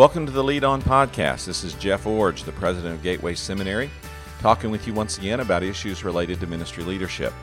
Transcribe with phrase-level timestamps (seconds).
[0.00, 1.44] Welcome to the Lead On Podcast.
[1.44, 3.90] This is Jeff Iorg, the president of Gateway Seminary,
[4.38, 7.34] talking with you once again about issues related to ministry leadership.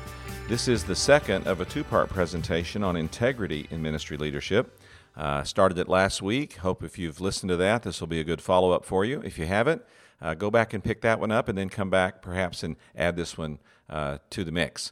[0.49, 4.81] This is the second of a two part presentation on integrity in ministry leadership.
[5.15, 6.55] Uh, started it last week.
[6.55, 9.21] Hope if you've listened to that, this will be a good follow up for you.
[9.21, 9.83] If you haven't,
[10.19, 13.15] uh, go back and pick that one up and then come back perhaps and add
[13.15, 14.91] this one uh, to the mix.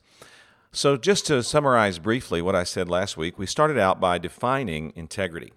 [0.71, 4.93] So, just to summarize briefly what I said last week, we started out by defining
[4.95, 5.51] integrity.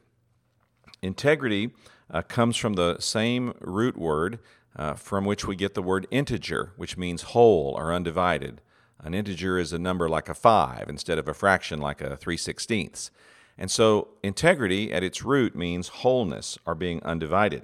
[1.02, 1.72] Integrity
[2.10, 4.38] uh, comes from the same root word
[4.76, 8.60] uh, from which we get the word integer, which means whole or undivided.
[9.00, 12.36] An integer is a number like a 5 instead of a fraction like a 3
[12.36, 13.10] sixteenths.
[13.56, 17.62] And so integrity at its root means wholeness or being undivided.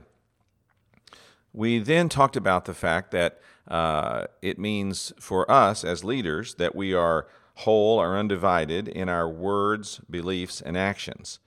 [1.53, 6.75] We then talked about the fact that uh, it means for us as leaders that
[6.75, 11.39] we are whole or undivided in our words, beliefs, and actions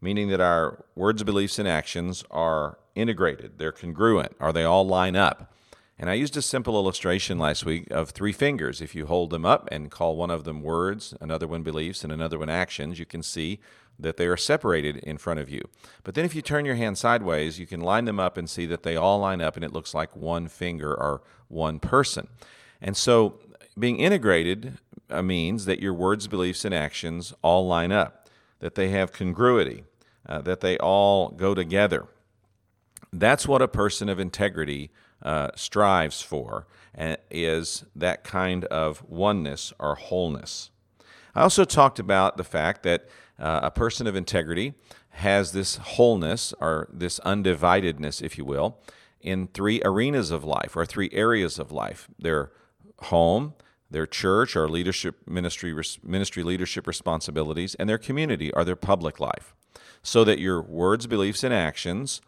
[0.00, 5.16] meaning that our words, beliefs, and actions are integrated, they're congruent, or they all line
[5.16, 5.52] up.
[5.98, 8.80] And I used a simple illustration last week of three fingers.
[8.80, 12.12] If you hold them up and call one of them words, another one beliefs, and
[12.12, 13.58] another one actions, you can see
[13.98, 15.68] that they are separated in front of you.
[16.04, 18.64] But then if you turn your hand sideways, you can line them up and see
[18.66, 22.28] that they all line up and it looks like one finger or one person.
[22.80, 23.40] And so
[23.76, 24.78] being integrated
[25.10, 28.17] uh, means that your words, beliefs, and actions all line up,
[28.60, 29.84] that they have congruity,
[30.28, 32.06] uh, that they all go together.
[33.12, 34.90] That's what a person of integrity
[35.22, 40.70] uh, strives for, and is that kind of oneness or wholeness.
[41.34, 44.74] I also talked about the fact that uh, a person of integrity
[45.10, 48.78] has this wholeness or this undividedness, if you will,
[49.20, 52.52] in three arenas of life or three areas of life their
[53.02, 53.54] home,
[53.90, 59.54] their church or leadership ministry ministry leadership responsibilities and their community or their public life
[60.02, 62.20] so that your words, beliefs, and actions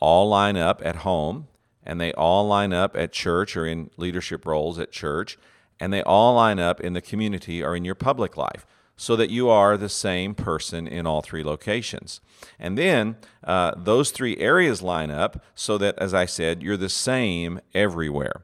[0.00, 1.48] all line up at home
[1.82, 5.38] and they all line up at church or in leadership roles at church
[5.80, 9.30] and they all line up in the community or in your public life so that
[9.30, 12.20] you are the same person in all three locations.
[12.58, 16.88] And then uh, those three areas line up so that, as I said, you're the
[16.88, 18.42] same everywhere.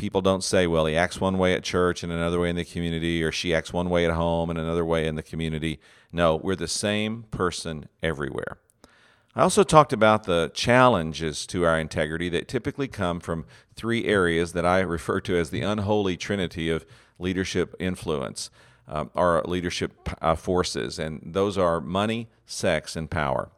[0.00, 2.64] People don't say, well, he acts one way at church and another way in the
[2.64, 5.78] community, or she acts one way at home and another way in the community.
[6.10, 8.56] No, we're the same person everywhere.
[9.36, 13.44] I also talked about the challenges to our integrity that typically come from
[13.74, 16.86] three areas that I refer to as the unholy trinity of
[17.18, 18.48] leadership influence
[18.88, 23.50] um, or leadership uh, forces, and those are money, sex, and power.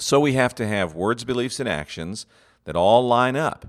[0.00, 2.26] So we have to have words, beliefs, and actions
[2.64, 3.68] that all line up.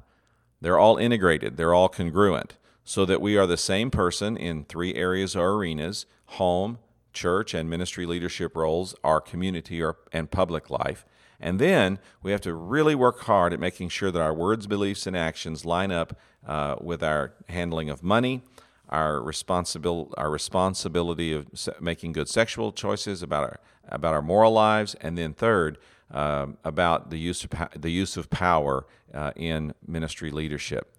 [0.61, 4.95] They're all integrated, they're all congruent, so that we are the same person in three
[4.95, 6.79] areas or arenas home,
[7.13, 11.05] church and ministry leadership roles, our community or, and public life.
[11.39, 15.05] And then we have to really work hard at making sure that our words, beliefs,
[15.05, 16.17] and actions line up
[16.47, 18.41] uh, with our handling of money,
[18.89, 24.51] our, responsibil- our responsibility of se- making good sexual choices, about our, about our moral
[24.51, 25.77] lives, and then third,
[26.11, 30.91] uh, about the use of, the use of power uh, in ministry leadership.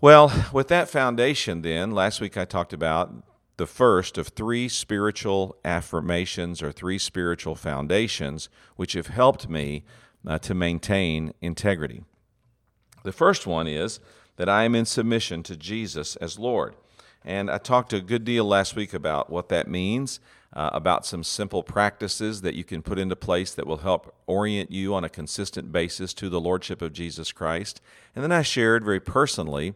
[0.00, 3.12] Well, with that foundation, then, last week I talked about
[3.56, 9.84] the first of three spiritual affirmations or three spiritual foundations which have helped me
[10.26, 12.04] uh, to maintain integrity.
[13.02, 13.98] The first one is
[14.36, 16.76] that I am in submission to Jesus as Lord.
[17.24, 20.20] And I talked a good deal last week about what that means,
[20.52, 24.70] uh, about some simple practices that you can put into place that will help orient
[24.70, 27.80] you on a consistent basis to the Lordship of Jesus Christ.
[28.14, 29.74] And then I shared very personally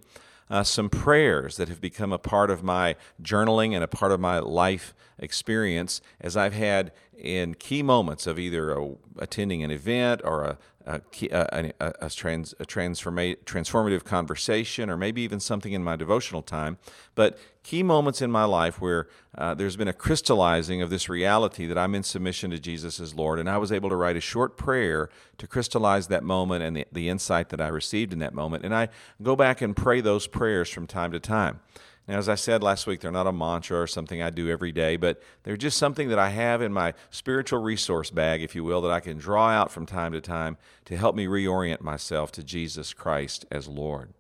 [0.50, 4.20] uh, some prayers that have become a part of my journaling and a part of
[4.20, 10.20] my life experience as I've had in key moments of either a, attending an event
[10.24, 11.00] or a, a,
[11.30, 16.78] a, a, trans, transforma- transformative conversation, or maybe even something in my devotional time.
[17.14, 21.66] But key moments in my life where uh, there's been a crystallizing of this reality
[21.66, 23.38] that I'm in submission to Jesus as Lord.
[23.38, 25.08] And I was able to write a short prayer
[25.38, 28.64] to crystallize that moment and the, the insight that I received in that moment.
[28.64, 28.88] And I
[29.22, 31.60] go back and pray those prayers from time to time.
[32.08, 34.72] Now, as I said last week, they're not a mantra or something I do every
[34.72, 38.64] day, but they're just something that I have in my spiritual resource bag, if you
[38.64, 40.56] will, that I can draw out from time to time
[40.86, 44.14] to help me reorient myself to Jesus Christ as Lord.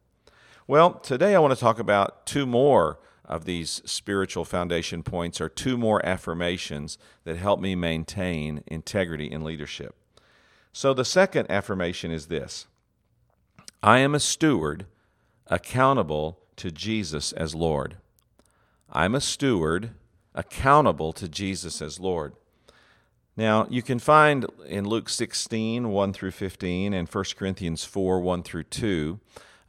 [0.68, 5.48] Well, today I want to talk about two more of these spiritual foundation points, or
[5.48, 9.94] two more affirmations that help me maintain integrity in leadership.
[10.72, 12.66] So, the second affirmation is this
[13.82, 14.86] I am a steward
[15.46, 17.96] accountable to Jesus as Lord.
[18.90, 19.90] I'm a steward
[20.34, 22.34] accountable to Jesus as Lord.
[23.36, 28.42] Now, you can find in Luke 16, 1 through 15, and 1 Corinthians 4, 1
[28.42, 29.20] through 2,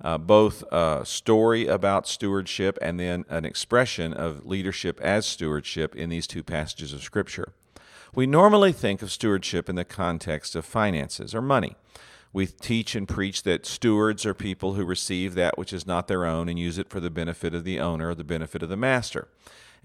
[0.01, 6.09] uh, both a story about stewardship and then an expression of leadership as stewardship in
[6.09, 7.53] these two passages of Scripture.
[8.13, 11.75] We normally think of stewardship in the context of finances or money.
[12.33, 16.25] We teach and preach that stewards are people who receive that which is not their
[16.25, 18.75] own and use it for the benefit of the owner or the benefit of the
[18.75, 19.27] master.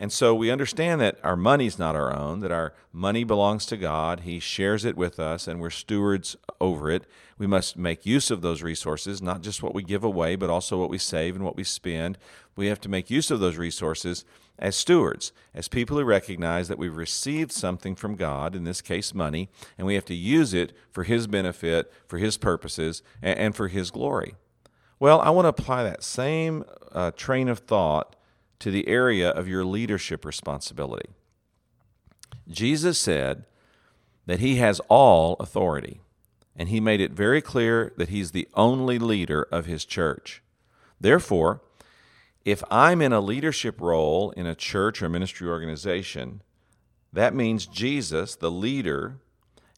[0.00, 3.76] And so we understand that our money's not our own, that our money belongs to
[3.76, 4.20] God.
[4.20, 7.04] He shares it with us, and we're stewards over it.
[7.36, 10.78] We must make use of those resources, not just what we give away, but also
[10.78, 12.16] what we save and what we spend.
[12.58, 14.24] We have to make use of those resources
[14.58, 19.14] as stewards, as people who recognize that we've received something from God, in this case,
[19.14, 23.68] money, and we have to use it for His benefit, for His purposes, and, for
[23.68, 24.34] His glory.
[24.98, 28.16] Well, I want to apply that same uh, train of thought
[28.58, 31.10] to the area of your leadership responsibility.
[32.48, 33.44] Jesus said
[34.26, 36.00] that he has all authority,
[36.56, 40.42] and he made it very clear that he's the only leader of his church.
[41.00, 41.60] Therefore,
[42.50, 46.42] if I'm in a leadership role in a church or ministry organization,
[47.12, 49.18] that means Jesus, the leader,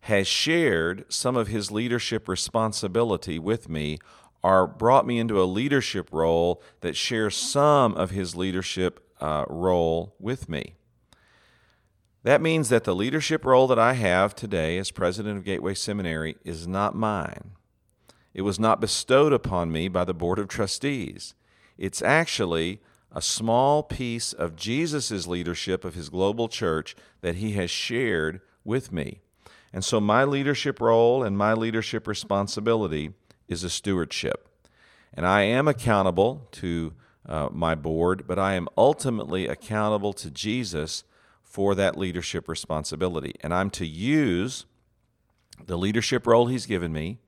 [0.02, 3.98] has shared some of his leadership responsibility with me
[4.40, 10.14] or brought me into a leadership role that shares some of his leadership uh, role
[10.20, 10.76] with me.
[12.22, 16.36] That means that the leadership role that I have today as president of Gateway Seminary
[16.44, 17.50] is not mine.
[18.32, 21.34] It was not bestowed upon me by the Board of Trustees.
[21.80, 22.80] It's actually
[23.10, 28.92] a small piece of Jesus' leadership of his global church that he has shared with
[28.92, 29.20] me.
[29.72, 33.14] And so my leadership role and my leadership responsibility
[33.48, 34.46] is a stewardship.
[35.14, 36.92] And I am accountable to
[37.26, 41.04] uh, my board, but I am ultimately accountable to Jesus
[41.42, 43.34] for that leadership responsibility.
[43.40, 44.66] And I'm to use
[45.66, 47.18] the leadership role He's given me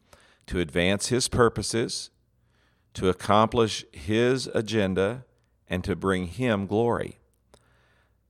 [0.47, 2.11] to advance His purposes,
[2.95, 5.25] to accomplish His agenda,
[5.69, 7.19] and to bring Him glory.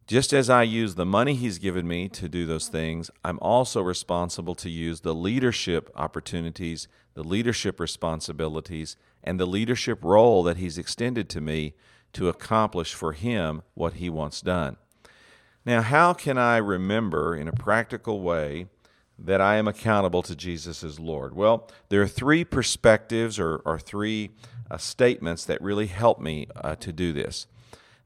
[0.07, 3.81] Just as I use the money He's given me to do those things, I'm also
[3.81, 10.79] responsible to use the leadership opportunities, the leadership responsibilities, and the leadership role that He's
[10.79, 11.75] extended to me
[12.13, 14.77] to accomplish for Him what He wants done.
[15.65, 18.67] Now, how can I remember in a practical way
[19.19, 21.35] that I am accountable to Jesus as Lord?
[21.35, 24.31] Well, there are three perspectives or, or three
[24.71, 27.47] uh, statements that really help me uh, to do this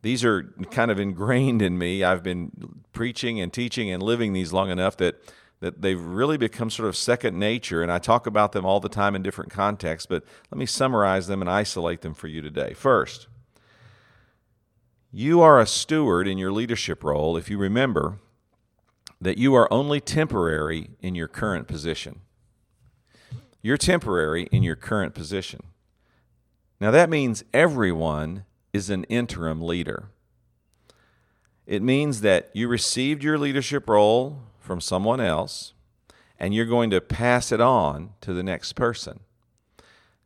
[0.06, 2.04] these are kind of ingrained in me.
[2.04, 2.52] I've been
[2.92, 5.20] preaching and teaching and living these long enough that
[5.58, 8.90] that they've really become sort of second nature, and I talk about them all the
[8.90, 12.74] time in different contexts, but let me summarize them and isolate them for you today.
[12.74, 13.26] First,
[15.10, 18.18] you are a steward in your leadership role if you remember
[19.20, 22.20] that you are only temporary in your current position.
[23.62, 25.60] You're temporary in your current position.
[26.80, 30.10] Now, that means everyone is an interim leader.
[31.66, 35.72] It means that you received your leadership role from someone else
[36.38, 39.20] and you're going to pass it on to the next person.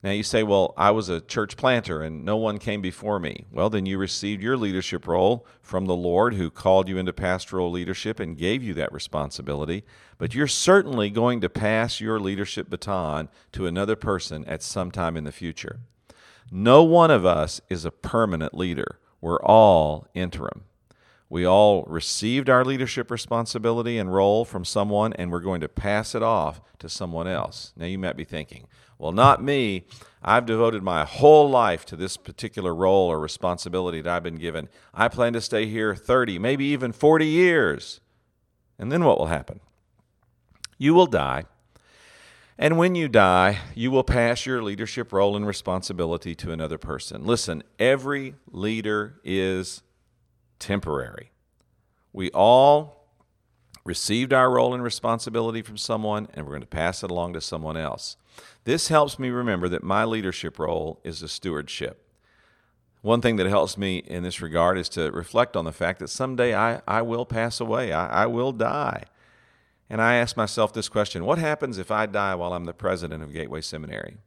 [0.03, 3.45] Now you say, well, I was a church planter and no one came before me.
[3.53, 7.71] Well, then you received your leadership role from the Lord who called you into pastoral
[7.71, 9.85] leadership and gave you that responsibility.
[10.17, 15.19] But you're certainly going to pass your leadership baton to another person at some time
[15.19, 15.81] in the future.
[16.51, 18.99] No one of us is a permanent leader.
[19.21, 20.65] We're all interim.
[21.29, 26.17] We all received our leadership responsibility and role from someone, and we're going to pass
[26.17, 27.73] it off to someone else.
[27.77, 28.67] Now, you might be thinking,
[29.01, 29.85] well, not me.
[30.23, 34.69] I've devoted my whole life to this particular role or responsibility that I've been given.
[34.93, 38.01] I plan to stay here 30, maybe even 40 years.
[38.79, 39.61] And then what will happen?
[40.79, 41.45] You will die
[42.63, 47.25] and when you die, you will pass your leadership role and responsibility to another person.
[47.25, 49.83] Listen, every leader is
[50.59, 51.31] temporary.
[52.13, 53.07] We all
[53.83, 57.41] received our role and responsibility from someone, and we're going to pass it along to
[57.41, 58.19] someone else.
[58.65, 62.07] This helps me remember that my leadership role is a stewardship.
[63.03, 66.09] One thing that helps me in this regard is to reflect on the fact that
[66.09, 69.05] someday I, I will pass away, I, I will die.
[69.89, 73.23] And I ask myself this question What happens if I die while I'm the president
[73.23, 74.19] of Gateway Seminary?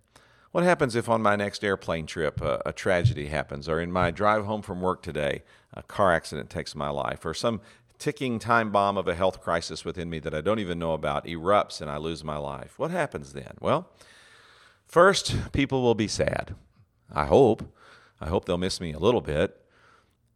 [0.52, 4.12] What happens if on my next airplane trip a, a, tragedy happens, or in my
[4.12, 7.62] drive home from work today, a car accident takes my life, or some
[7.98, 11.26] ticking time bomb of a health crisis within me that I don't even know about
[11.26, 12.78] erupts and I lose my life?
[12.78, 13.56] What happens then?
[13.62, 13.90] Well,
[14.94, 16.56] first, people will be sad.
[17.12, 17.64] I hope.
[18.22, 19.60] I hope they'll miss me a little bit.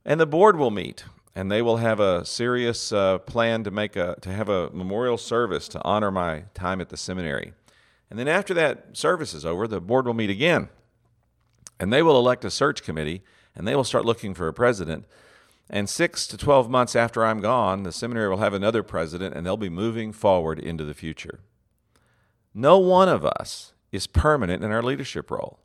[0.04, 1.06] And the board will meet
[1.38, 5.20] and they will have a serious uh, plan to make a to have a memorial
[5.20, 7.54] service to honor my time at the seminary.
[8.10, 10.70] And then after that service is over, the board will meet again,
[11.80, 13.22] and they will elect a search committee,
[13.56, 15.06] and they will start looking for a president.
[15.70, 19.46] And six to 12 months after I'm gone, the seminary will have another president, and
[19.46, 21.42] they'll be moving forward into the future.
[22.56, 25.60] No one of us is permanent in our leadership role.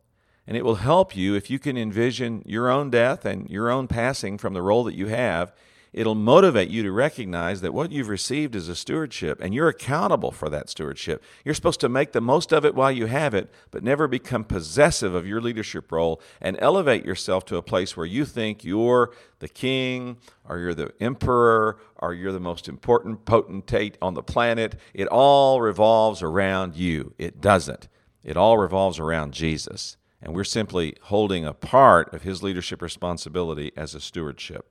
[0.46, 3.86] And it will help you if you can envision your own death and your own
[3.86, 5.52] passing from the role that you have.
[5.92, 10.32] It'll motivate you to recognize that what you've received is a stewardship and you're accountable
[10.32, 11.22] for that stewardship.
[11.44, 14.42] You're supposed to make the most of it while you have it, but never become
[14.42, 19.12] possessive of your leadership role and elevate yourself to a place where you think you're
[19.40, 20.16] the king
[20.48, 24.76] or you're the emperor or you're the most important potentate on the planet.
[24.94, 27.12] It all revolves around you.
[27.18, 27.88] It doesn't.
[28.24, 33.72] It all revolves around Jesus and we're simply holding a part of his leadership responsibility
[33.76, 34.66] as a stewardship.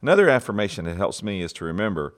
[0.00, 2.14] Another affirmation that helps me is to remember,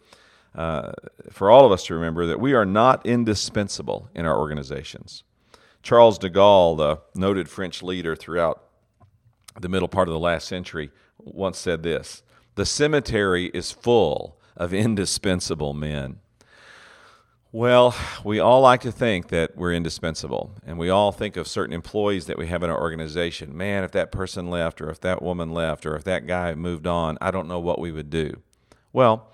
[0.55, 0.93] uh,
[1.31, 5.25] for all of us to remember, that we are not indispensable in our organizations.
[5.83, 8.65] Charles de Gaulle, the noted French leader throughout
[9.59, 12.23] the middle part of the last century, once said this
[12.57, 16.19] The cemetery is full of indispensable men.
[17.59, 21.75] Well, we all like to think that we're indispensable, and we all think of certain
[21.75, 23.57] employees that we have in our organization.
[23.57, 26.87] Man, if that person left, or if that woman left, or if that guy moved
[26.87, 28.43] on, I don't know what we would do.
[28.93, 29.33] Well,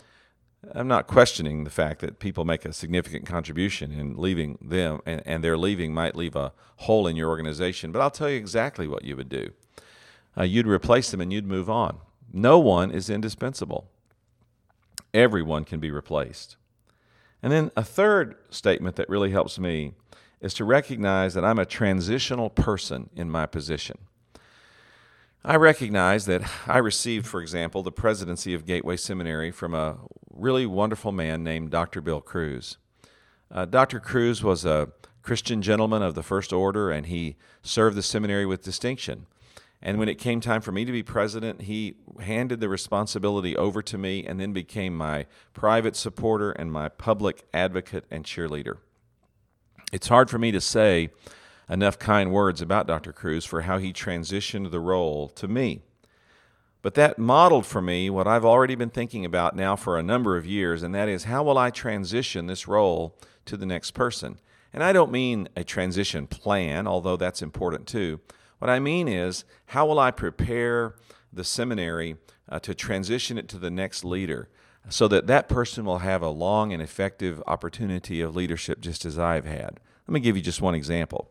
[0.73, 5.23] I'm not questioning the fact that people make a significant contribution in leaving them, and,
[5.27, 8.89] and their leaving might leave a hole in your organization, but I'll tell you exactly
[8.89, 9.51] what you would do.
[10.35, 11.99] Uh, you'd replace them and you'd move on.
[12.33, 13.91] No one is indispensable,
[15.13, 16.57] everyone can be replaced.
[17.45, 19.93] And then a third statement that really helps me
[20.41, 23.99] is to recognize that I'm a transitional person in my position.
[25.45, 29.99] I recognize that I received, for example, the presidency of Gateway Seminary from a
[30.33, 32.01] really wonderful man named Dr.
[32.01, 32.79] Bill Crews.
[33.51, 34.01] Uh, Dr.
[34.01, 34.89] Crews was a
[35.21, 39.27] Christian gentleman of the First Order, and he served the seminary with distinction.
[39.87, 43.83] And when it came time for me to be president, he handed the responsibility over
[43.83, 48.79] to me and then became my private supporter and my public advocate and cheerleader.
[49.93, 51.11] It's hard for me to say
[51.69, 53.13] enough kind words about Dr.
[53.13, 55.83] Crews for how he transitioned the role to me.
[56.81, 60.39] But that modeled for me what I've already been thinking about now for a number
[60.39, 64.39] of years, and that is how will I transition this role to the next person?
[64.73, 68.21] And I don't mean a transition plan, although that's important too.
[68.65, 70.95] What I mean is, how will I prepare
[71.31, 72.17] the seminary
[72.49, 74.49] uh, to transition it to the next leader
[74.89, 79.19] so that that person will have a long and effective opportunity of leadership just as
[79.19, 79.81] I've had?
[80.09, 81.31] Let me give you just one example.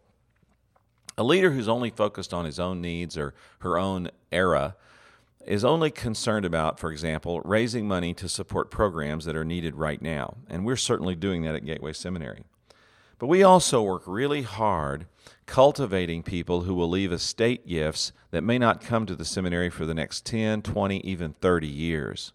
[1.18, 4.76] A leader who's only focused on his own needs or her own era
[5.44, 10.04] is only concerned about, for example, raising money to support programs that are needed right
[10.04, 10.38] now.
[10.52, 12.44] And we're certainly doing that at Gateway Seminary.
[13.24, 15.06] But we also work really hard
[15.46, 19.86] cultivating people who will leave estate gifts that may not come to the seminary for
[19.86, 22.34] the next 10, 20, even 30 years.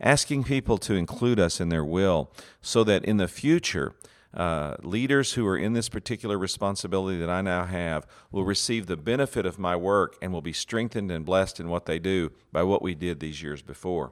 [0.00, 3.94] Asking people to include us in their will so that in the future,
[4.36, 8.96] uh, leaders who are in this particular responsibility that I now have will receive the
[8.96, 12.64] benefit of my work and will be strengthened and blessed in what they do by
[12.64, 14.10] what we did these years before.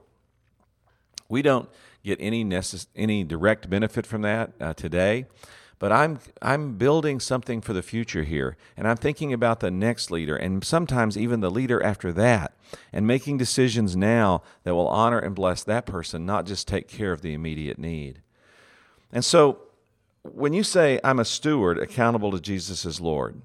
[1.28, 1.68] We don't
[2.04, 5.26] get any, necess- any direct benefit from that uh, today
[5.82, 10.12] but I'm I'm building something for the future here and I'm thinking about the next
[10.12, 12.52] leader and sometimes even the leader after that
[12.92, 17.10] and making decisions now that will honor and bless that person not just take care
[17.10, 18.22] of the immediate need.
[19.12, 19.58] And so
[20.22, 23.42] when you say I'm a steward accountable to Jesus as Lord,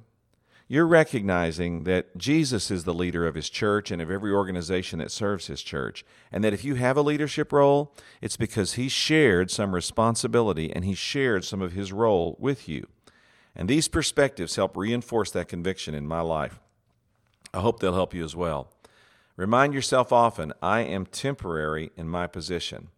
[0.70, 5.12] you're recognizing that Jesus is the leader of his church and of every organization that
[5.12, 6.04] serves his church.
[6.30, 10.84] And that if you have a leadership role, it's because he shared some responsibility and
[10.84, 12.86] he shared some of his role with you.
[13.56, 16.60] And these perspectives help reinforce that conviction in my life.
[17.54, 18.70] I hope they'll help you as well.
[19.38, 22.90] Remind yourself often I am temporary in my position.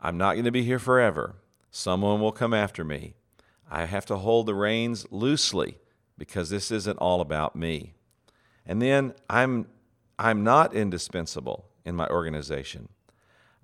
[0.00, 1.34] I'm not going to be here forever.
[1.72, 3.14] Someone will come after me.
[3.68, 5.78] I have to hold the reins loosely
[6.18, 7.94] because this isn't all about me.
[8.64, 9.66] And then I'm
[10.18, 12.88] I'm not indispensable in my organization.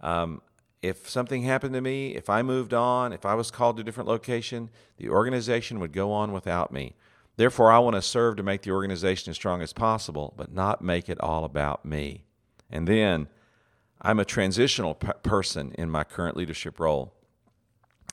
[0.00, 0.42] Um,
[0.82, 3.85] if something happened to me, if I moved on, if I was called to a
[3.85, 4.68] different location,
[4.99, 6.94] the organization would go on without me.
[7.37, 10.82] Therefore, I want to serve to make the organization as strong as possible, but not
[10.82, 12.25] make it all about me.
[12.71, 13.28] And then
[14.02, 17.14] I'm a transitional p- person in my current leadership role.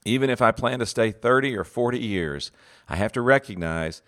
[0.06, 2.52] Even if I plan to stay 30 or 40 years,
[2.88, 4.02] I have to recognize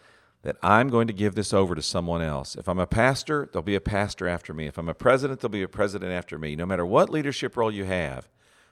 [0.43, 2.55] that I'm going to give this over to someone else.
[2.55, 4.67] If I'm a pastor, there'll be a pastor after me.
[4.67, 6.55] If I'm a president, there'll be a president after me.
[6.55, 8.27] No matter what leadership role you have,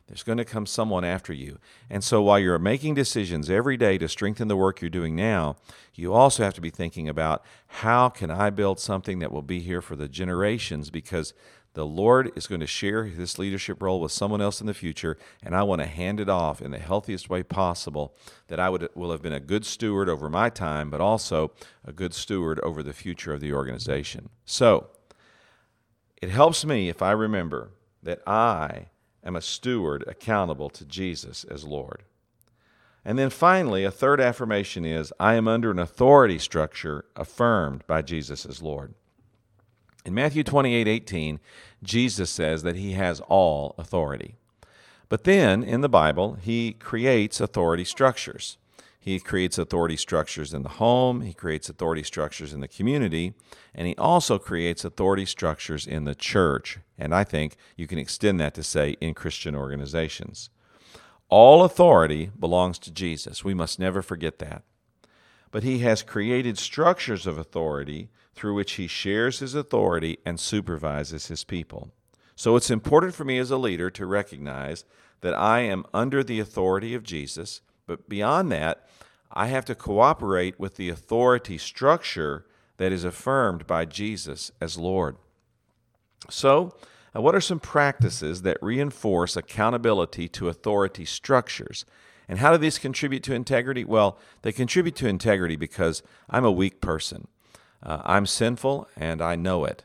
[0.10, 1.60] there's going to come someone after you.
[1.88, 5.56] And so while you're making decisions every day to strengthen the work you're doing now,
[5.94, 9.60] you also have to be thinking about how can I build something that will be
[9.60, 11.36] here for the generations because
[11.76, 15.16] the Lord is going to share this leadership role with someone else in the future,
[15.44, 18.16] and I want to hand it off in the healthiest way possible
[18.48, 21.52] that I would, will have been a good steward over my time, but also
[21.86, 24.30] a good steward over the future of the organization.
[24.44, 24.88] So,
[26.20, 27.70] it helps me if I remember
[28.02, 28.88] that I
[29.24, 32.04] am a steward accountable to Jesus as Lord.
[33.06, 38.02] And then finally, a third affirmation is I am under an authority structure affirmed by
[38.02, 38.94] Jesus as Lord.
[40.06, 41.40] In Matthew 28 18,
[41.84, 44.36] Jesus says that he has all authority.
[45.08, 48.58] But then in the Bible, he creates authority structures.
[49.00, 53.34] He creates authority structures in the home, he creates authority structures in the community,
[53.74, 56.80] and he also creates authority structures in the church.
[56.98, 60.50] And I think you can extend that to say in Christian organizations.
[61.30, 63.44] All authority belongs to Jesus.
[63.44, 64.64] We must never forget that.
[65.52, 71.28] But he has created structures of authority through which he shares his authority and supervises
[71.28, 71.92] his people.
[72.36, 74.86] So it's important for me as a leader to recognize
[75.22, 78.88] that I am under the authority of Jesus, but beyond that,
[79.34, 82.46] I have to cooperate with the authority structure
[82.78, 85.18] that is affirmed by Jesus as Lord.
[86.30, 86.76] So,
[87.14, 91.84] what are some practices that reinforce accountability to authority structures?
[92.28, 93.84] And how do these contribute to integrity?
[93.84, 97.28] Well, they contribute to integrity because I'm a weak person.
[97.82, 99.84] Uh, I'm sinful and I know it.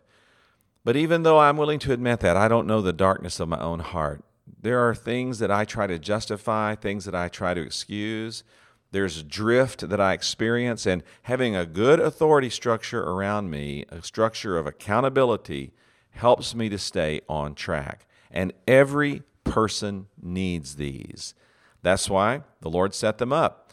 [0.84, 3.58] But even though I'm willing to admit that, I don't know the darkness of my
[3.58, 4.22] own heart.
[4.46, 8.44] There are things that I try to justify, things that I try to excuse.
[8.92, 14.56] There's drift that I experience, and having a good authority structure around me, a structure
[14.56, 15.72] of accountability,
[16.10, 18.06] helps me to stay on track.
[18.30, 21.34] And every person needs these.
[21.82, 23.63] That's why the Lord set them up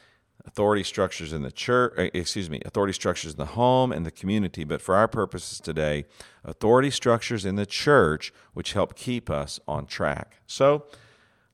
[0.46, 4.12] authority structures in the church, uh, excuse me, authority structures in the home and the
[4.12, 6.06] community, but for our purposes today,
[6.44, 10.38] authority structures in the church which help keep us on track.
[10.48, 10.86] So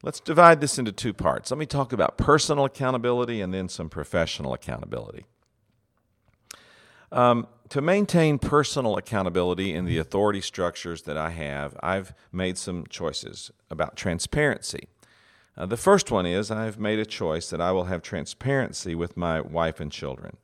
[0.03, 1.51] let's divide this into two parts.
[1.51, 5.25] Let me talk about personal accountability and then some professional accountability.
[7.11, 12.85] Um, to maintain personal accountability in the authority structures that I have, I've made some
[12.89, 14.87] choices about transparency.
[15.57, 19.17] Uh, the first one is I've made a choice that I will have transparency with
[19.17, 20.37] my wife and children.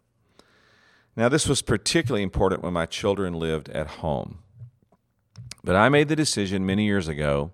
[1.15, 4.39] Now, this was particularly important when my children lived at home.
[5.63, 7.51] But I made the decision many years ago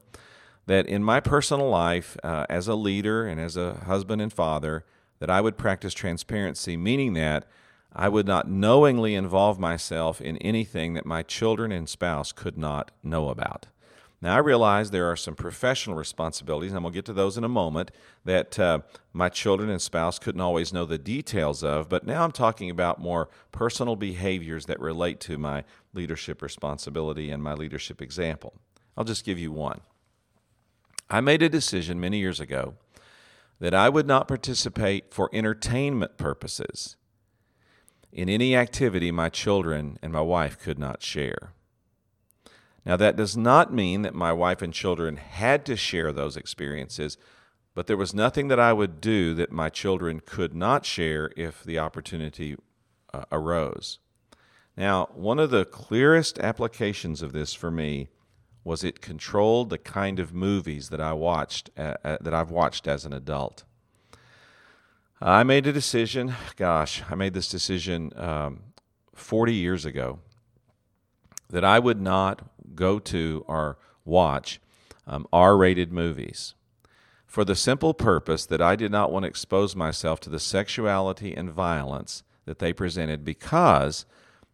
[0.68, 4.86] that in my personal life, uh, as a leader and as a husband and father,
[5.20, 7.46] that I would practice transparency, meaning that
[7.92, 12.92] I would not knowingly involve myself in anything that my children and spouse could not
[13.04, 13.68] know about.
[14.22, 17.38] Now, I realize there are some professional responsibilities, and I'm going to get to those
[17.38, 17.92] in a moment,
[18.26, 18.80] that uh,
[19.14, 23.00] my children and spouse couldn't always know the details of, but now I'm talking about
[23.00, 28.54] more personal behaviors that relate to my leadership responsibility and my leadership example.
[28.98, 29.80] I'll just give you one.
[31.10, 32.76] I made a decision many years ago
[33.60, 36.98] that I would not participate for entertainment purposes
[38.12, 41.54] in any activity my children and my wife could not share.
[42.90, 47.20] Now, that does not mean that my wife and children had to share those experiences,
[47.76, 51.64] but there was nothing that I would do that my children could not share if
[51.64, 52.58] the opportunity
[53.14, 54.00] uh, arose.
[54.76, 58.08] Now, one of the clearest applications of this for me
[58.64, 62.88] was it controlled the kind of movies that I watched uh, uh, that I've watched
[62.88, 63.66] as an adult.
[65.22, 66.34] I made a decision.
[66.56, 68.62] Gosh, I made this decision um,
[69.14, 70.22] 40 years ago
[71.52, 72.42] that I would not
[72.76, 74.60] go to or watch
[75.08, 76.56] um, R rated movies
[77.30, 81.36] for the simple purpose that I did not want to expose myself to the sexuality
[81.36, 84.06] and violence that they presented because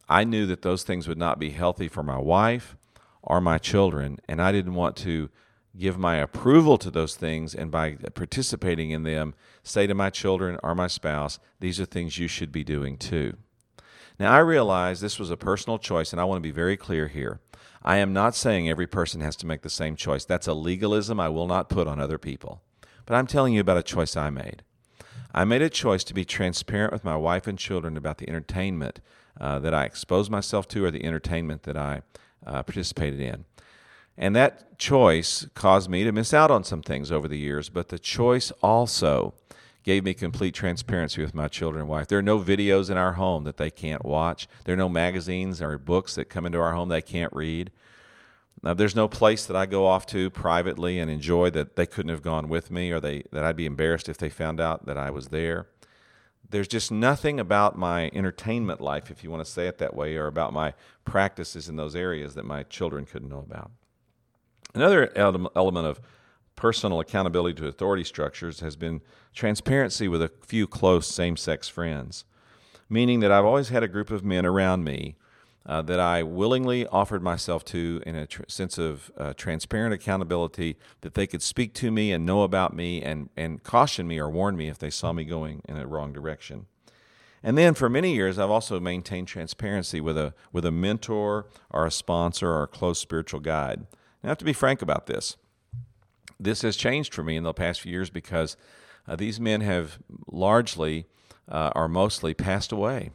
[0.10, 2.76] I knew that those things would not be healthy for my wife
[3.24, 5.30] or my children, and I didn't want to
[5.78, 10.60] give my approval to those things and by participating in them say to my children
[10.62, 13.38] or my spouse, these are things you should be doing too.
[14.20, 17.08] Now, I realize this was a personal choice, and I want to be very clear
[17.08, 17.42] here.
[17.88, 20.26] I am not saying every person has to make the same choice.
[20.26, 22.64] That's a legalism I will not put on other people.
[23.06, 24.64] But I'm telling you about a choice I made.
[25.36, 29.02] I made a choice to be transparent with my wife and children about the entertainment
[29.40, 32.02] uh, that I exposed myself to or the entertainment that I
[32.44, 33.46] uh, participated in.
[34.18, 37.90] And that choice caused me to miss out on some things over the years, but
[37.90, 39.36] the choice also
[39.86, 42.08] gave me complete transparency with my children and wife.
[42.08, 44.48] There are no videos in our home that they can't watch.
[44.66, 47.72] There are no magazines or books that come into our home they can't read.
[48.64, 52.10] Now, there's no place that I go off to privately and enjoy that they couldn't
[52.10, 54.98] have gone with me or they, that I'd be embarrassed if they found out that
[54.98, 55.68] I was there.
[56.50, 60.16] There's just nothing about my entertainment life, if you want to say it that way,
[60.16, 63.70] or about my practices in those areas that my children couldn't know about.
[64.74, 66.02] Another element of
[66.56, 69.02] personal accountability to authority structures has been
[69.34, 72.26] transparency with a few close same sex friends,
[72.90, 75.16] meaning that I've always had a group of men around me
[75.66, 80.78] uh, that I willingly offered myself to in a tr- sense of uh, transparent accountability
[81.02, 84.30] that they could speak to me and know about me and, and caution me or
[84.30, 86.68] warn me if they saw me going in a wrong direction.
[87.42, 91.86] And then for many years, I've also maintained transparency with a, with a mentor or
[91.86, 93.78] a sponsor or a close spiritual guide.
[93.78, 93.88] And
[94.24, 95.38] I have to be frank about this.
[96.40, 98.58] This has changed for me in the past few years because
[99.08, 101.06] uh, these men have largely
[101.50, 103.12] uh, or mostly passed away.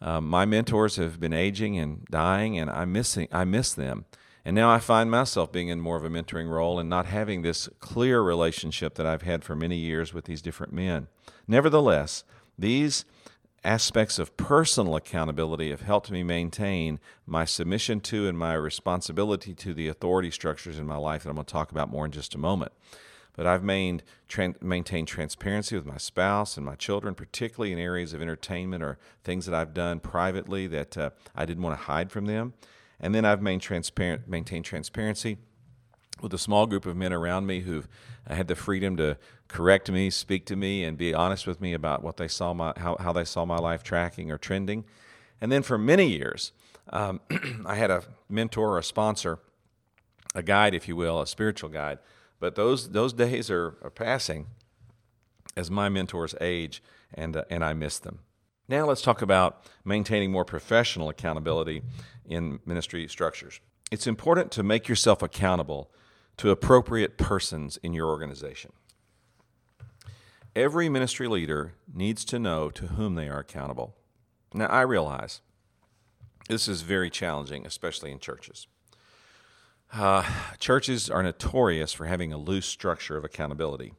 [0.00, 4.04] Um, my mentors have been aging and dying, and I missing I miss them.
[4.44, 7.42] And now I find myself being in more of a mentoring role and not having
[7.42, 11.08] this clear relationship that I've had for many years with these different men.
[11.48, 12.22] Nevertheless,
[12.56, 13.04] these
[13.66, 19.74] aspects of personal accountability have helped me maintain my submission to and my responsibility to
[19.74, 22.34] the authority structures in my life that I'm going to talk about more in just
[22.34, 22.72] a moment.
[23.34, 28.22] But I've maintained, maintained transparency with my spouse and my children, particularly in areas of
[28.22, 32.26] entertainment or things that I've done privately that uh, I didn't want to hide from
[32.26, 32.54] them.
[32.98, 35.36] And then I've transparent, maintained transparency
[36.22, 37.88] with a small group of men around me who've
[38.34, 39.16] had the freedom to
[39.48, 42.72] correct me, speak to me, and be honest with me about what they saw my
[42.76, 44.84] how, how they saw my life tracking or trending.
[45.40, 46.52] And then for many years,
[46.90, 47.20] um,
[47.66, 49.38] I had a mentor or a sponsor,
[50.34, 51.98] a guide, if you will, a spiritual guide,
[52.40, 54.46] but those those days are, are passing
[55.56, 56.82] as my mentors age,
[57.14, 58.20] and uh, and I miss them.
[58.68, 61.82] Now let's talk about maintaining more professional accountability
[62.24, 63.60] in ministry structures.
[63.92, 65.90] It's important to make yourself accountable
[66.36, 68.72] to appropriate persons in your organization.
[70.54, 73.94] Every ministry leader needs to know to whom they are accountable.
[74.54, 75.40] Now, I realize
[76.48, 78.66] this is very challenging, especially in churches.
[79.92, 80.24] Uh,
[80.58, 83.94] churches are notorious for having a loose structure of accountability,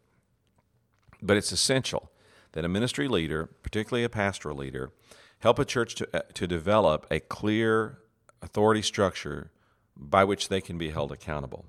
[1.21, 2.11] but it's essential
[2.53, 4.91] that a ministry leader, particularly a pastoral leader,
[5.39, 7.99] help a church to, uh, to develop a clear
[8.41, 9.51] authority structure
[9.95, 11.65] by which they can be held accountable.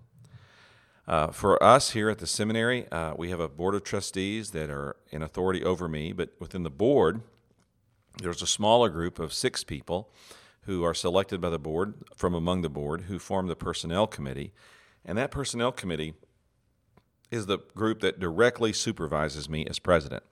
[1.08, 4.68] Uh, for us here at the seminary, uh, we have a board of trustees that
[4.68, 7.22] are in authority over me, but within the board,
[8.22, 10.10] there's a smaller group of six people
[10.64, 14.52] who are selected by the board from among the board who form the personnel committee.
[15.02, 16.12] And that personnel committee
[17.30, 20.24] is the group that directly supervises me as president.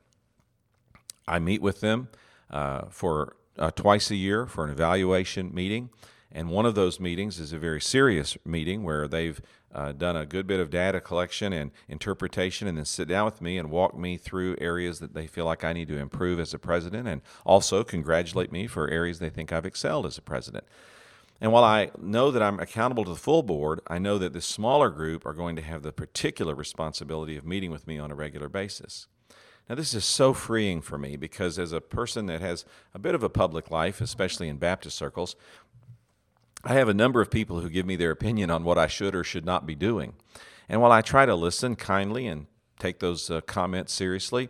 [1.26, 2.08] I meet with them
[2.50, 5.88] uh, for uh, twice a year for an evaluation meeting.
[6.30, 9.40] And one of those meetings is a very serious meeting where they've
[9.76, 13.42] uh, done a good bit of data collection and interpretation, and then sit down with
[13.42, 16.54] me and walk me through areas that they feel like I need to improve as
[16.54, 20.64] a president, and also congratulate me for areas they think I've excelled as a president.
[21.42, 24.46] And while I know that I'm accountable to the full board, I know that this
[24.46, 28.14] smaller group are going to have the particular responsibility of meeting with me on a
[28.14, 29.06] regular basis.
[29.68, 33.16] Now, this is so freeing for me because, as a person that has a bit
[33.16, 35.34] of a public life, especially in Baptist circles,
[36.68, 39.14] I have a number of people who give me their opinion on what I should
[39.14, 40.14] or should not be doing.
[40.68, 42.48] And while I try to listen kindly and
[42.80, 44.48] take those uh, comments seriously,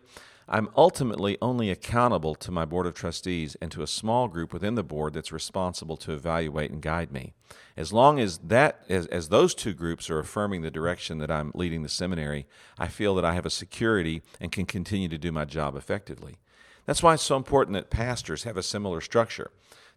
[0.49, 4.77] I'm ultimately only accountable to my board of trustees and to a small group within
[4.77, 7.35] the board that's responsible to evaluate and guide me.
[7.77, 11.53] As long as that as, as those two groups are affirming the direction that I'm
[11.55, 12.47] leading the seminary,
[12.79, 16.37] I feel that I have a security and can continue to do my job effectively.
[16.87, 19.51] That's why it's so important that pastors have a similar structure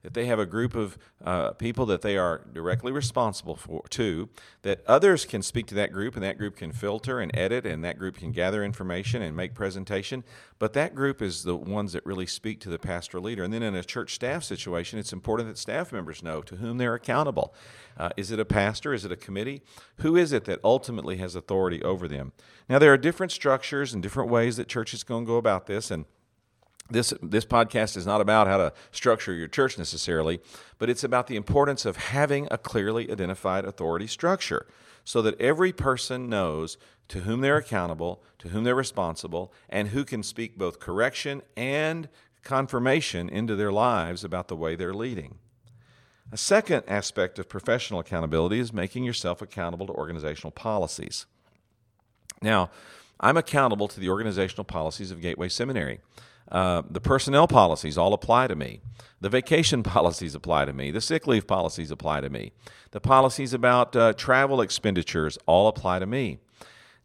[0.03, 4.29] that they have a group of uh, people that they are directly responsible for to
[4.61, 7.83] that others can speak to that group and that group can filter and edit and
[7.83, 10.23] that group can gather information and make presentation.
[10.57, 13.43] But that group is the ones that really speak to the pastoral leader.
[13.43, 16.77] And then in a church staff situation it's important that staff members know to whom
[16.77, 17.53] they're accountable.
[17.97, 18.93] Uh, is it a pastor?
[18.93, 19.61] Is it a committee?
[19.97, 22.31] Who is it that ultimately has authority over them?
[22.69, 25.91] Now there are different structures and different ways that churches going to go about this
[25.91, 26.05] and
[26.89, 30.39] this this podcast is not about how to structure your church necessarily,
[30.77, 34.65] but it's about the importance of having a clearly identified authority structure
[35.03, 40.05] so that every person knows to whom they're accountable, to whom they're responsible, and who
[40.05, 42.07] can speak both correction and
[42.43, 45.39] confirmation into their lives about the way they're leading.
[46.31, 51.25] A second aspect of professional accountability is making yourself accountable to organizational policies.
[52.41, 52.69] Now,
[53.19, 55.99] I'm accountable to the organizational policies of Gateway Seminary.
[56.51, 58.81] Uh, the personnel policies all apply to me.
[59.21, 60.91] The vacation policies apply to me.
[60.91, 62.51] The sick leave policies apply to me.
[62.91, 66.39] The policies about uh, travel expenditures all apply to me.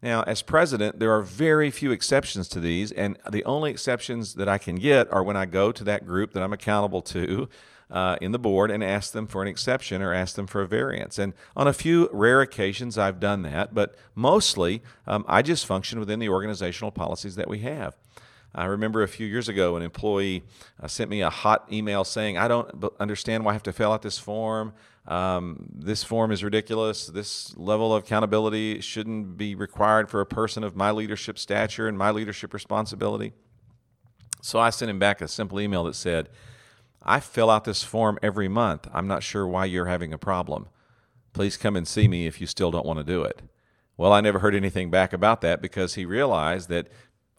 [0.01, 4.47] Now, as president, there are very few exceptions to these, and the only exceptions that
[4.47, 7.49] I can get are when I go to that group that I'm accountable to
[7.89, 10.67] uh, in the board and ask them for an exception or ask them for a
[10.67, 11.17] variance.
[11.17, 15.99] And on a few rare occasions, I've done that, but mostly um, I just function
[15.99, 17.95] within the organizational policies that we have.
[18.55, 20.43] I remember a few years ago, an employee
[20.81, 23.91] uh, sent me a hot email saying, I don't understand why I have to fill
[23.91, 24.73] out this form.
[25.07, 27.07] Um, this form is ridiculous.
[27.07, 31.97] This level of accountability shouldn't be required for a person of my leadership stature and
[31.97, 33.33] my leadership responsibility.
[34.41, 36.29] So I sent him back a simple email that said,
[37.03, 38.87] I fill out this form every month.
[38.93, 40.67] I'm not sure why you're having a problem.
[41.33, 43.41] Please come and see me if you still don't want to do it.
[43.97, 46.87] Well, I never heard anything back about that because he realized that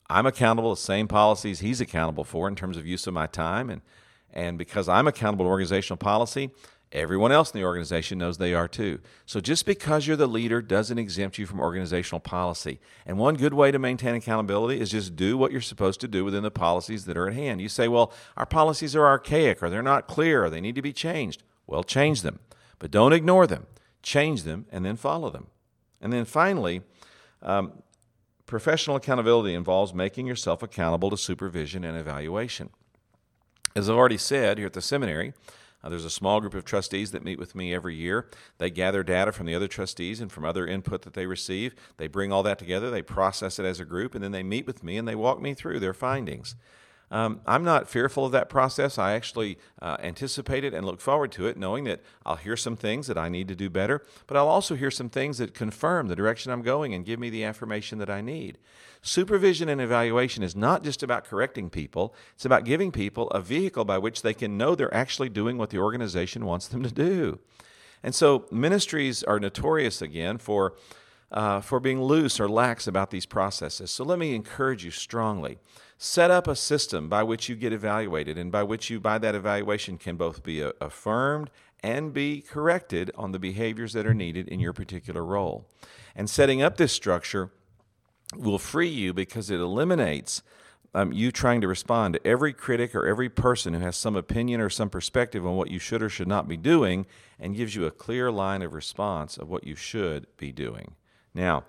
[0.09, 3.71] I'm accountable the same policies he's accountable for in terms of use of my time
[3.71, 3.83] and
[4.33, 6.51] and because I'm accountable to organizational policy,
[6.92, 9.01] Everyone else in the organization knows they are too.
[9.27, 12.79] So just because you're the leader doesn't exempt you from organizational policy.
[13.05, 16.25] And one good way to maintain accountability is just do what you're supposed to do
[16.25, 17.61] within the policies that are at hand.
[17.61, 20.83] You say, well, our policies are archaic or they're not clear or they need to
[20.83, 21.42] be changed.
[21.66, 22.38] Well, change them,
[22.79, 23.66] but don't ignore them.
[24.03, 25.49] Change them and then follow them.
[26.01, 26.83] And then finally,
[27.42, 27.83] um,
[28.46, 32.70] professional accountability involves making yourself accountable to supervision and evaluation.
[33.74, 35.35] As I've already said here at the seminary,
[35.82, 38.28] uh, there's a small group of trustees that meet with me every year.
[38.59, 41.74] They gather data from the other trustees and from other input that they receive.
[41.96, 44.66] They bring all that together, they process it as a group, and then they meet
[44.66, 46.56] with me and they walk me through their findings.
[47.11, 48.99] Um, I'm not fearful of that process.
[48.99, 52.77] I actually uh, anticipate it and look forward to it, knowing that I'll hear some
[52.77, 56.09] things that I need to do better, but I'll also hear some things that confirm
[56.09, 58.59] the direction I'm going and give me the affirmation that I need.
[59.03, 63.85] Supervision and evaluation is not just about correcting people, it's about giving people a vehicle
[63.85, 67.38] by which they can know they're actually doing what the organization wants them to do.
[68.03, 70.75] And so ministries are notorious again for.
[71.29, 73.90] Uh, for being loose or lax about these processes.
[73.90, 75.59] So let me encourage you strongly.
[75.98, 79.35] Set up a system by which you get evaluated and by which you, by that
[79.35, 81.50] evaluation, can both be affirmed
[81.82, 85.66] and be corrected on the behaviors that are needed in your particular role.
[86.14, 87.50] And setting up this structure
[88.35, 90.42] will free you because it eliminates
[90.94, 94.61] um, you trying to respond to every critic or every person who has some opinion
[94.61, 97.06] or some perspective on what you should or should not be doing
[97.38, 100.94] and gives you a clear line of response of what you should be doing.
[101.35, 101.64] Now,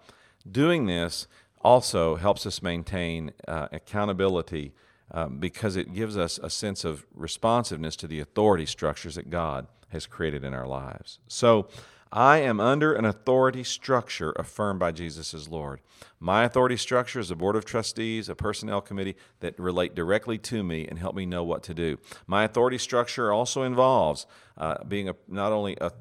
[0.49, 1.27] doing this
[1.62, 4.74] also helps us maintain uh, accountability
[5.12, 9.67] um, because it gives us a sense of responsiveness to the authority structures that God
[9.89, 11.20] has created in our lives.
[11.28, 11.67] So,
[12.12, 15.82] I am under an authority structure affirmed by Jesus as Lord.
[16.20, 20.63] My authority structure is a board of trustees, a personnel committee that relate directly to
[20.63, 21.98] me and help me know what to do.
[22.26, 24.26] My authority structure also involves
[24.58, 25.91] uh, being a, not only a,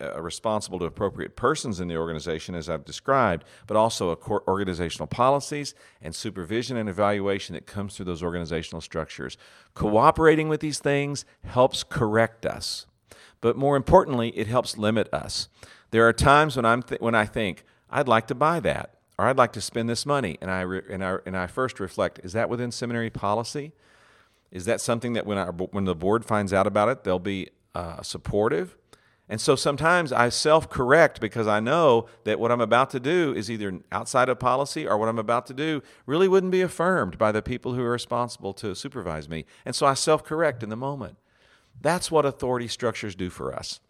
[0.00, 4.16] a responsible to appropriate persons in the organization, as I've described, but also
[4.48, 9.36] organizational policies and supervision and evaluation that comes through those organizational structures.
[9.74, 12.86] Cooperating with these things helps correct us
[13.40, 15.48] but more importantly, it helps limit us.
[15.90, 19.26] There are times when, I'm th- when I think, I'd like to buy that, or
[19.26, 22.20] I'd like to spend this money, and I, re- and, I, and I first reflect,
[22.24, 23.72] is that within seminary policy?
[24.50, 27.50] Is that something that when, I, when the board finds out about it, they'll be
[27.74, 28.76] uh, supportive?
[29.28, 33.34] And so sometimes I self correct because I know that what I'm about to do
[33.34, 37.18] is either outside of policy or what I'm about to do really wouldn't be affirmed
[37.18, 39.44] by the people who are responsible to supervise me.
[39.64, 41.16] And so I self correct in the moment.
[41.80, 43.80] That's what authority structures do for us.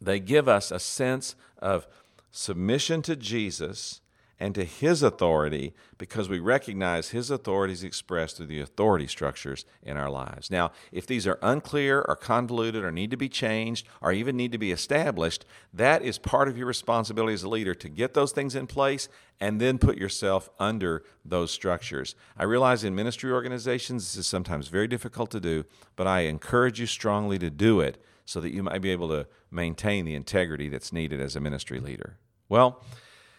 [0.00, 1.86] They give us a sense of
[2.30, 4.00] submission to Jesus
[4.40, 9.66] and to his authority because we recognize his authority is expressed through the authority structures
[9.82, 10.50] in our lives.
[10.50, 14.52] Now, if these are unclear or convoluted or need to be changed or even need
[14.52, 18.32] to be established, that is part of your responsibility as a leader to get those
[18.32, 22.14] things in place and then put yourself under those structures.
[22.36, 25.64] I realize in ministry organizations this is sometimes very difficult to do,
[25.96, 29.26] but I encourage you strongly to do it so that you might be able to
[29.50, 32.16] maintain the integrity that's needed as a ministry leader.
[32.48, 32.82] Well,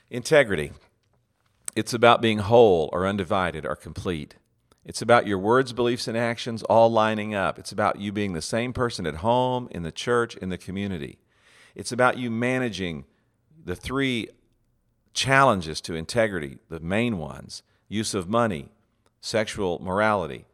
[0.09, 0.73] integrity.
[1.75, 4.35] It's about being whole or undivided or complete.
[4.83, 7.59] It's about your words, beliefs, and actions all lining up.
[7.59, 11.19] It's about you being the same person at home, in the church, in the community.
[11.75, 13.05] It's about you managing
[13.63, 14.29] the three
[15.13, 18.71] challenges to integrity, the main ones use of money,
[19.19, 20.45] sexual morality,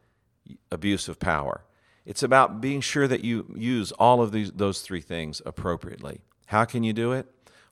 [0.72, 1.64] abuse of power.
[2.04, 6.20] It's about being sure that you use all of these, those three things appropriately.
[6.46, 7.26] How can you do it?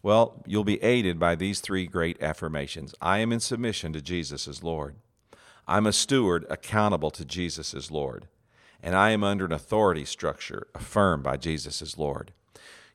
[0.07, 4.47] Well, you'll be aided by these three great affirmations I am in submission to Jesus
[4.47, 4.95] as Lord.
[5.66, 8.29] I'm a steward accountable to Jesus as Lord.
[8.81, 12.33] And I am under an authority structure affirmed by Jesus as Lord.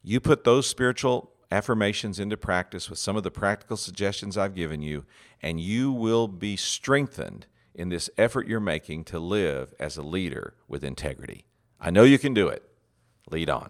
[0.01, 4.81] You put those spiritual affirmations into practice with some of the practical suggestions I've given
[4.81, 5.03] you,
[5.41, 7.45] and you will be strengthened
[7.75, 11.43] in this effort you're making to live as a leader with integrity.
[11.77, 12.63] I know you can do it.
[13.29, 13.69] Lead on.